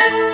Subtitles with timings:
[0.00, 0.30] you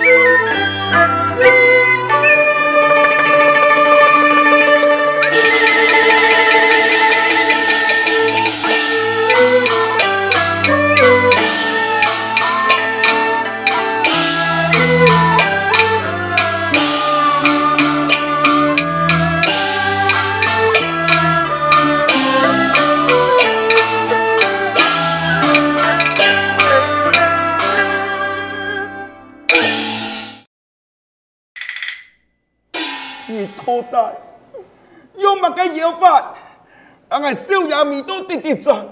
[38.55, 38.85] 装，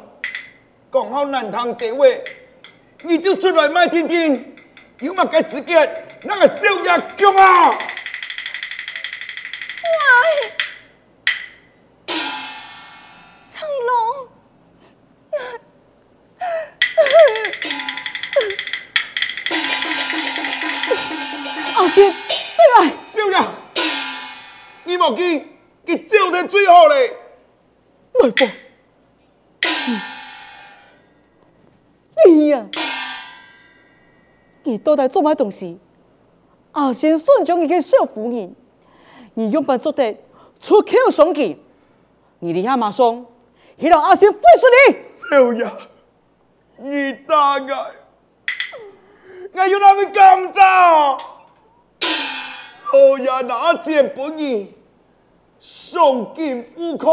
[0.92, 2.22] 讲好南唐地位，
[3.02, 4.54] 你就出来卖听听，
[5.00, 5.74] 有嘛该资格
[6.24, 7.78] 那个小鸭腔啊！
[34.84, 35.78] 都在做买东西，
[36.72, 38.56] 阿先顺从一个少妇人，
[39.36, 40.16] 你用不做在
[40.60, 41.60] 出口双击，
[42.40, 42.92] 你立下马
[43.78, 44.98] 一让阿先服死你。
[45.30, 45.72] 小雅，
[46.78, 47.74] 你大概
[49.54, 51.18] 我有哪位干燥？
[52.02, 54.74] 小雅拿钱不义，
[55.60, 57.08] 上敬富可，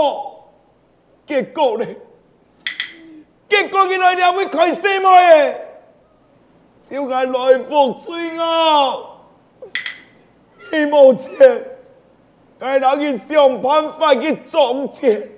[1.27, 1.87] 结果呢？
[3.49, 5.09] 结果你来两位开什么
[6.89, 9.13] 就该来福水我。
[10.73, 11.65] 你无钱，
[12.59, 15.29] 该拿去想办法去赚钱。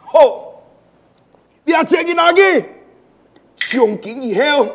[0.00, 0.62] 好，
[1.64, 2.64] 你阿钱去哪去？
[3.56, 4.66] 从今以后，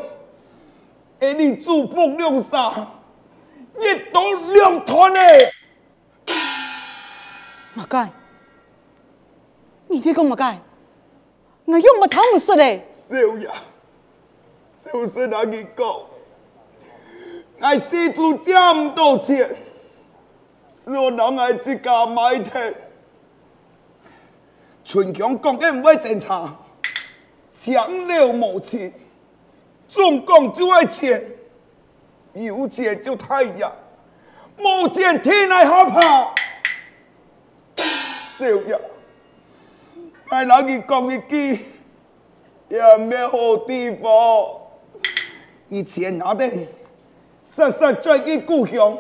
[1.20, 2.72] 哎，你主仆两杀，
[3.80, 4.22] 一刀
[4.54, 5.50] 两断嘞。
[7.74, 8.10] 马盖，
[9.88, 10.60] 你这个马盖，
[11.66, 12.86] 我用不疼死嘞。
[13.10, 13.52] 小呀。
[14.94, 15.96] 有些人去讲，
[17.59, 19.50] 爱四处这么多钱，
[20.84, 22.53] 是我人爱自家埋听。
[24.84, 26.53] 穷强讲业唔会正常，
[27.53, 28.91] 强了无钱，
[29.88, 31.24] 总讲就爱钱，
[32.34, 33.72] 有钱就太阳，
[34.57, 36.34] 无钱天来好怕。
[38.38, 38.80] 这样，
[40.30, 41.59] 爱哪去讲一句，
[42.68, 44.61] 也没好地方。
[45.72, 46.46] 以前拿的，
[47.46, 48.94] 悉悉转去故乡，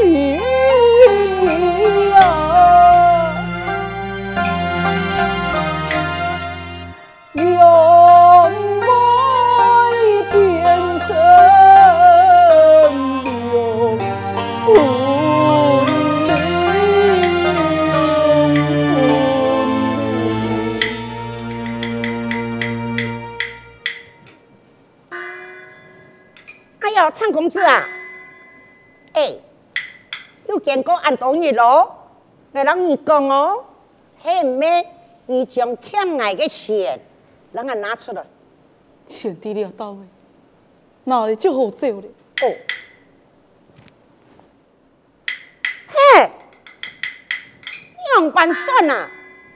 [0.00, 0.27] She
[31.52, 31.88] 讲
[32.52, 33.62] 来让你讲哦，
[34.20, 34.86] 嘿咩？
[35.26, 36.98] 你将欠我的钱，
[37.52, 38.24] 让俺拿出来。
[39.06, 39.98] 钱滴了到位，
[41.04, 42.02] 哪里就好走了。
[42.02, 42.48] 哦，
[45.88, 46.30] 嘿，
[48.16, 49.10] 两用算啊，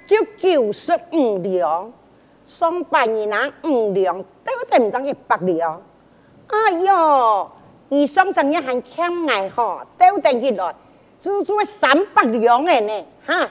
[0.05, 1.91] 就九十五两，
[2.47, 5.81] 双百二拿五两，都底唔上一百两？
[6.49, 7.51] 哎哟，
[7.89, 9.09] 伊双层伊还欠
[9.51, 10.73] 哈，都底几多？
[11.23, 13.49] 足足要三百两的呢，哈！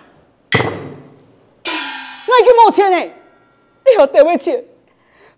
[2.28, 4.52] 那已经没钱了，你还对不起？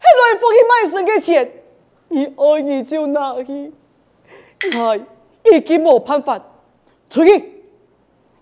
[0.02, 1.54] 那来放弃卖身的钱，
[2.10, 3.72] 你而已就拿去，
[4.64, 5.00] 哎，
[5.46, 6.40] 已经没办法，
[7.08, 7.64] 出去！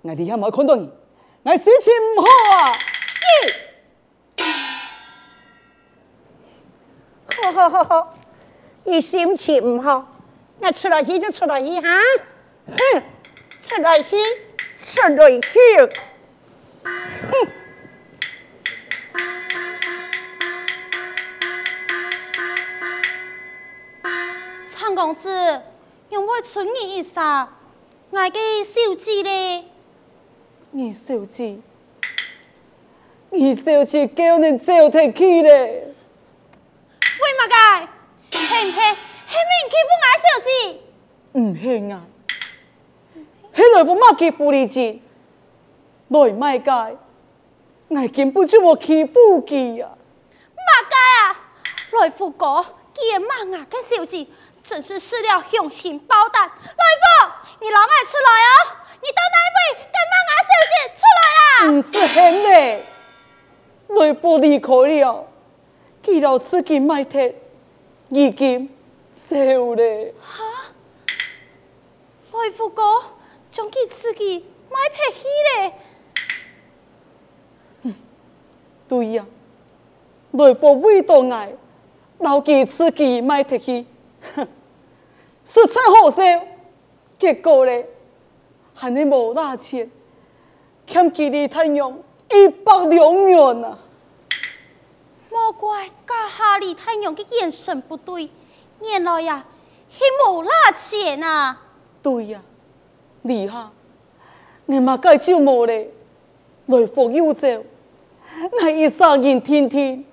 [0.03, 0.89] 我今天没看到你，
[1.43, 2.71] 我心情不好啊！
[7.43, 8.13] 嗯，好好好好，
[8.85, 10.09] 你心情不好，
[10.61, 11.89] 我出来去就出来去哈，
[12.67, 13.03] 哼！
[13.61, 14.03] 吃在一起，来在
[17.27, 17.47] 哼！
[24.67, 25.61] 陈公子，
[26.09, 27.47] 用我存你一下，
[28.09, 29.65] 我的手机呢？
[30.71, 31.61] 你手机？
[33.33, 35.49] 你小姐叫人小姐去嘞。
[37.21, 37.89] 为什么？
[38.31, 38.71] 行不行？
[38.73, 42.01] 下欺负我不行啊！
[43.53, 44.99] 黑内副骂给狐狸精，
[46.07, 46.71] 内卖街，
[47.89, 49.89] 内根本就无欺负你，呀！
[50.55, 51.51] 骂街啊！
[51.91, 52.45] 内富哥，
[53.11, 54.25] 然马伢跟小志，
[54.63, 56.47] 真是失了雄心抱胆。
[56.47, 58.71] 内副，你老爱出来哦？
[59.01, 59.21] 你到
[61.67, 61.75] 哪位？
[61.75, 62.07] 干马伢小志出来啦？
[62.07, 62.15] 不
[62.47, 62.55] 是的，
[63.93, 64.71] 内副离开
[65.01, 65.27] 了，
[66.01, 67.35] 记牢自己卖听，
[68.09, 68.69] 已经
[69.13, 69.35] 走
[69.75, 69.83] 了。
[70.21, 70.71] 哈，
[72.31, 72.81] 内副哥。
[73.51, 74.39] 总计刺激
[74.69, 75.73] 卖透气嘞
[78.87, 79.25] 对呀
[80.31, 81.53] 内方味道爱，
[82.19, 83.85] 老期刺激卖透气
[84.35, 84.47] 哼，
[85.45, 86.21] 是得好笑，
[87.19, 87.85] 结果嘞，
[88.73, 89.89] 还你无大钱，
[90.87, 91.99] 欠起李太阳
[92.31, 93.77] 一百两元啊！
[95.29, 98.29] 莫怪，家下李太阳的眼神不对，
[98.81, 99.45] 原来呀，
[99.89, 101.59] 是无那钱啊。
[102.01, 102.41] 对呀。
[103.23, 103.71] 二哈，
[104.65, 105.91] 你妈该走没嘞？
[106.65, 107.47] 来锋又走，
[108.53, 110.03] 那一家人天天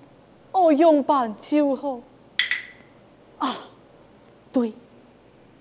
[0.53, 1.99] 我用班就好。
[3.39, 3.57] 啊，
[4.53, 4.73] 对，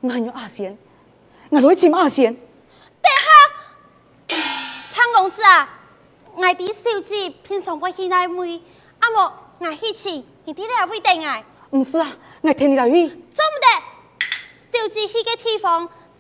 [0.02, 0.78] 那有阿仙，
[1.52, 2.34] 俺来接阿贤。
[2.36, 3.08] 对
[4.38, 5.80] 哈，厂公子啊，
[6.36, 8.28] 我的小机平常我喜欢来
[9.00, 9.24] 阿莫
[9.60, 10.10] 我去接，
[10.44, 11.44] 你弟弟还会定我？
[11.70, 13.08] 不是啊，我听你来去。
[13.08, 13.22] 做不得，
[14.80, 15.88] 小志去个地方。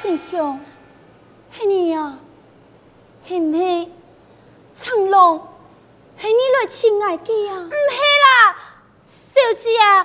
[0.00, 0.58] 志雄，
[1.56, 2.16] 是你啊？
[3.26, 3.88] 是唔是？
[4.72, 5.38] 长龙，
[6.18, 7.54] 是你来请我去啊？
[7.66, 8.56] 唔是啦，
[9.02, 10.02] 小姐啊，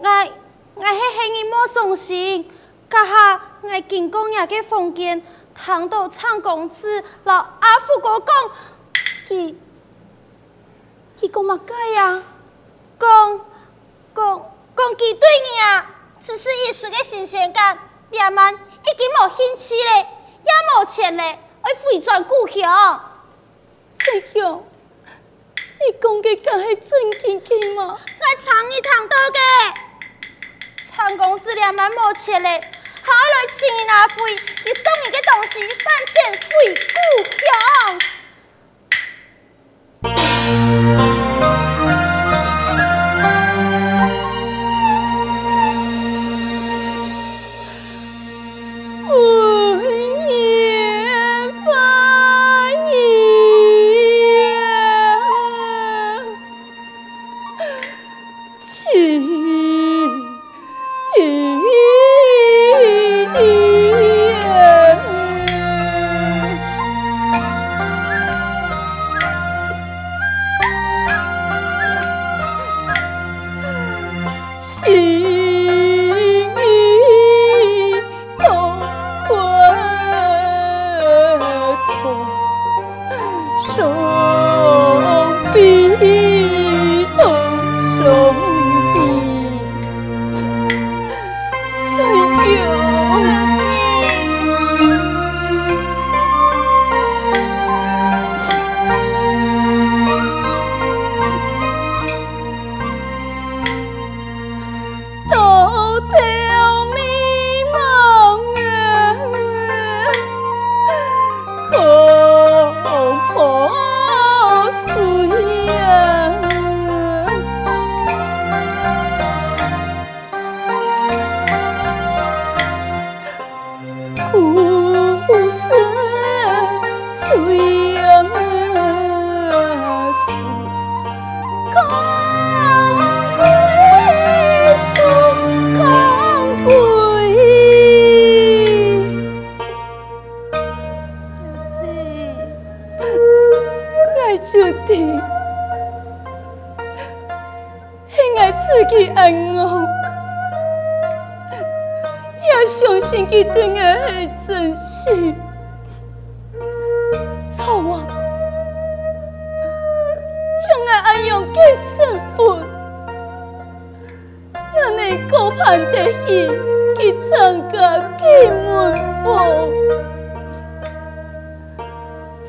[0.00, 0.08] 我
[0.74, 2.50] 我迄迄日冇送信，
[2.90, 5.22] 家下我经过你嘅房间。
[5.64, 8.50] 堂多长公子，老阿富哥讲，
[9.28, 9.56] 其
[11.14, 12.20] 其讲嘛改呀？
[12.98, 13.40] 讲
[14.12, 15.20] 讲讲其对
[15.52, 15.86] 你啊，
[16.20, 17.78] 只是一时的新鲜感，
[18.10, 18.58] 两万已
[18.98, 19.98] 经无兴趣嘞，
[20.42, 23.24] 也无钱嘞，爱回在故乡。
[24.00, 24.68] 师兄，
[25.54, 27.84] 你讲的敢系真轻机吗？
[28.04, 29.80] 我唱一尝多个，
[30.84, 32.50] 唱公子两万无钱嘞，
[33.00, 35.21] 好来请你拿父，伊送你个。
[35.34, 38.21] 东西搬迁会不平。
[74.62, 75.31] 心。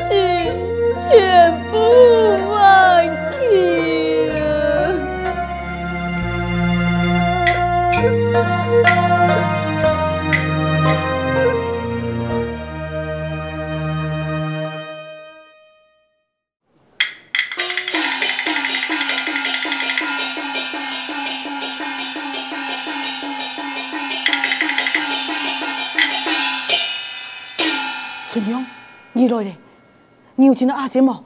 [30.85, 31.25] 阿什么？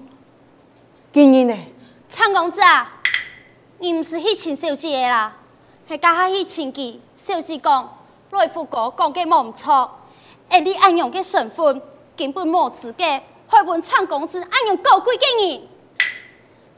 [1.13, 1.55] 今年呢？
[2.09, 3.01] 陈公子啊，
[3.81, 5.37] 你不是去请小姐的啦？
[5.89, 7.99] 是家下去请个小姐讲，
[8.31, 9.99] 内福哥讲计毋错。
[10.49, 11.83] 而你应用嘅身份
[12.17, 13.03] 根本无资格，
[13.49, 15.61] 害本陈公子应用高贵经验。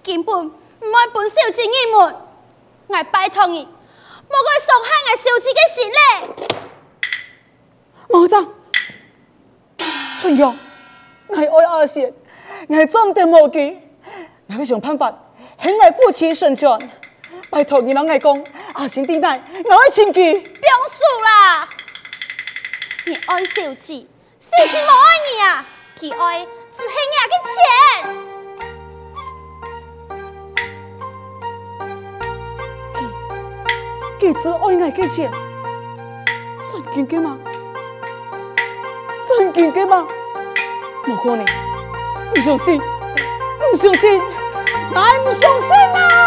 [0.03, 2.17] 根本毋爱本小姐你们，
[2.91, 3.65] 爱拜托伊，
[4.27, 6.50] 莫怪上海我小姐的心嘞，
[8.10, 8.61] 无走。
[10.22, 10.56] 春药，
[11.25, 12.13] 我是爱阿贤，
[12.70, 13.82] 我是真的无钱，
[14.46, 15.12] 我要想办法，
[15.60, 16.80] 请我父亲神传，
[17.50, 20.13] 拜托你老外公阿贤等待我爱亲戚。
[20.13, 20.50] 不用说
[21.25, 21.68] 啦，
[23.08, 24.08] 你爱小气，
[24.40, 25.66] 小气无爱你啊，
[26.00, 26.94] 佮爱只系
[28.13, 28.20] 你
[28.60, 28.66] 的
[34.20, 34.51] 钱，佮只爱
[34.88, 35.32] 爱借钱，
[36.72, 37.40] 算经济吗？
[39.39, 40.05] 很干干吗？
[41.05, 41.43] 不干呢？
[42.33, 44.07] 不相信，不生气？
[44.93, 46.21] 还不相信吗？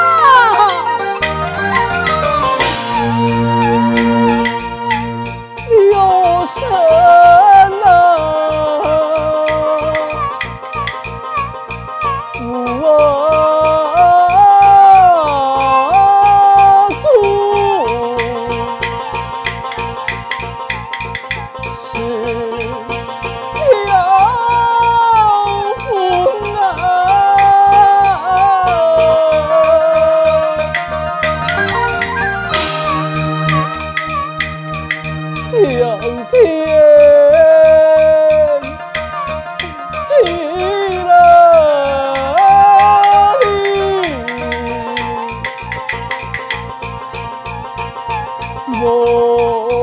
[48.95, 49.74] amor.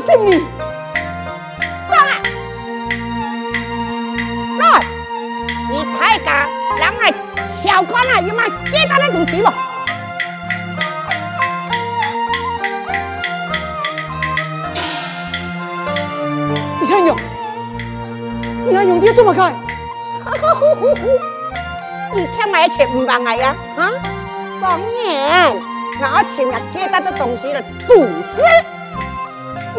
[0.00, 0.30] 是你，
[1.90, 2.20] 来
[4.58, 4.80] 来，
[5.70, 6.48] 你太敢，
[6.80, 7.14] 啷个，
[7.48, 9.50] 小官啊，要买其他的东西不？
[16.80, 17.12] 你看你，
[18.68, 21.08] 你看兄弟这么开，哈哈呼呼呼，
[22.14, 23.90] 你看我钱，不忙呀啊，
[24.62, 25.52] 当言，
[26.00, 28.77] 我请钱其他的东西了，堵死。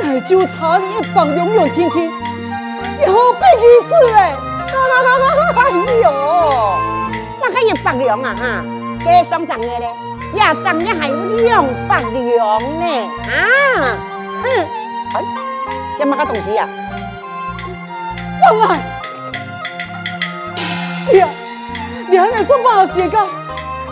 [0.01, 2.05] 奶就茶，你一放凉凉听听，
[3.01, 4.11] 又何必如此嘞？
[5.55, 6.73] 哎呦，
[7.41, 8.63] 那个一放凉啊哈？
[9.05, 9.89] 加双层的嘞，
[10.35, 12.87] 亚层一还有两放凉呢
[13.27, 13.97] 啊！
[14.43, 14.67] 哎，
[15.99, 16.67] 要买个东西呀？
[18.47, 18.79] 老妹，
[21.11, 21.29] 你啊，
[22.09, 23.23] 你还来送包鞋噶？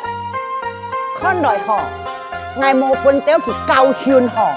[1.21, 1.83] 看得好，
[2.63, 4.51] 眼毛分掉去高悬好。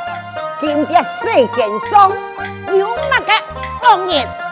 [0.66, 2.10] 金蝶世间爽，
[2.72, 3.34] 有那个
[3.82, 4.43] 当然。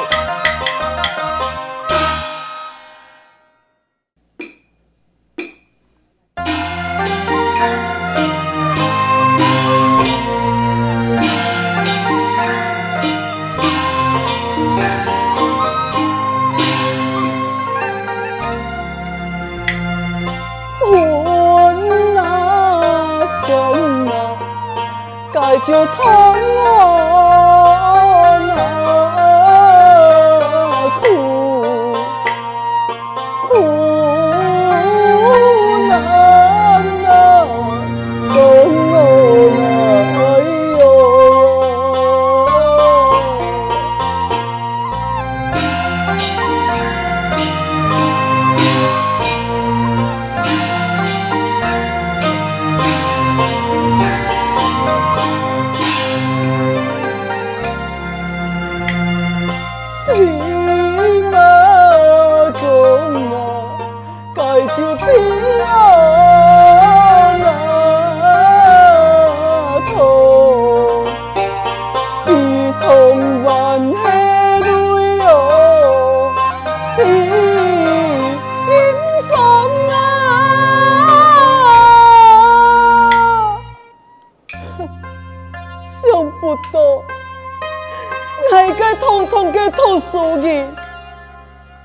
[89.52, 90.64] 我托书记、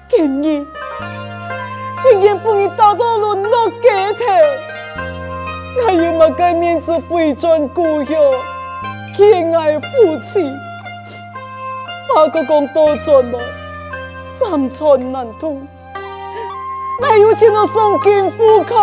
[0.08, 0.63] 经理、
[2.04, 2.32] 总经
[2.63, 3.49] 理打到 n g
[3.82, 8.15] 几个，还有么个面子回转故乡，
[9.17, 9.88] 见爱父
[10.23, 10.54] 亲。
[12.15, 13.39] 还搁讲多赚了，
[14.39, 15.67] 三寸难通，
[17.01, 18.75] 还有钱都送京户口，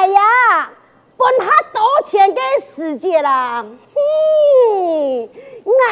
[0.01, 0.69] 哎呀，
[1.17, 3.63] 分好多钱给世界啦！
[3.93, 5.29] 哼，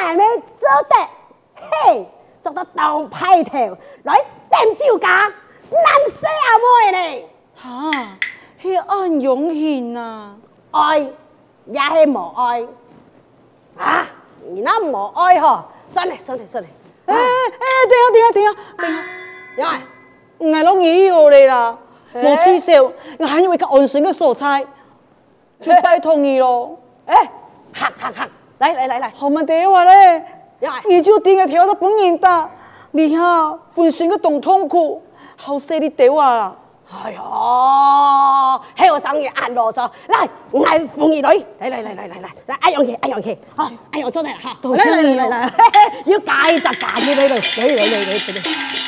[0.07, 0.25] 俺们
[0.57, 0.95] 做得
[1.55, 2.07] 嘿。
[2.47, 4.15] 做到當派頭來
[4.49, 5.27] 點酒家，
[5.69, 7.29] 難死阿妹咧。
[7.61, 8.17] 嚇、啊，
[8.61, 10.35] 係安永慶啊！
[10.71, 12.65] 愛也係無愛
[13.83, 14.07] 啊！
[14.49, 16.69] 你那無愛嗬，算咧算咧算咧。
[17.07, 19.05] 誒誒，停啊停啊停啊
[19.55, 19.81] 停啊！
[20.39, 21.77] 因為我攞魚要你啦，
[22.15, 24.65] 冇至少我係因為個安全嘅素材，
[25.61, 26.79] 絕對同意咯。
[27.07, 27.27] 誒，
[27.73, 28.29] 行行行，
[28.59, 30.36] 嚟嚟嚟嚟，好問題話咧。
[30.87, 32.49] 你就顶个条子不认得，
[32.91, 35.01] 你看浑身个冻痛苦，
[35.35, 36.55] 好死你屌啊！
[37.03, 45.53] 哎呀，还有三个按落嗦，来，来，缝耳朵，来来来来来来，来，哎哟嘿，哎哟嘿，好，哎哟，坐那哈，来来来来，
[46.05, 48.86] 要解就解起背了，来来来来。